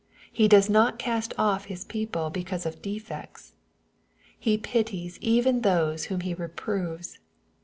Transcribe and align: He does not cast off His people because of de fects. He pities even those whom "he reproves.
He 0.33 0.47
does 0.47 0.67
not 0.67 0.97
cast 0.97 1.31
off 1.37 1.65
His 1.65 1.85
people 1.85 2.31
because 2.31 2.65
of 2.65 2.81
de 2.81 2.99
fects. 2.99 3.51
He 4.39 4.57
pities 4.57 5.19
even 5.21 5.61
those 5.61 6.05
whom 6.05 6.21
"he 6.21 6.33
reproves. 6.33 7.19